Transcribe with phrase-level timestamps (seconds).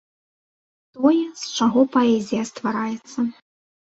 [0.95, 3.19] Тое, з чаго паэзія ствараецца.